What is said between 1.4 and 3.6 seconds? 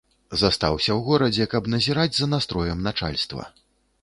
каб назіраць за настроем начальства.